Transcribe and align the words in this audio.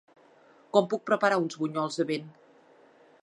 Com 0.77 0.87
puc 0.93 1.03
preparar 1.09 1.37
uns 1.45 1.59
bunyols 1.65 1.99
de 2.01 2.07
vent? 2.13 2.31